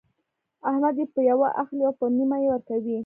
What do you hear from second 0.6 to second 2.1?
احمد يې په يوه اخلي او په